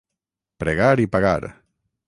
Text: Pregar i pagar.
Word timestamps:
Pregar 0.63 0.95
i 1.05 1.07
pagar. 1.17 1.51